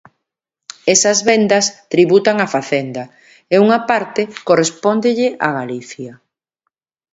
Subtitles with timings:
[0.95, 3.03] Esas vendas tributan a Facenda
[3.53, 6.13] e unha parte correspóndelle a Galicia.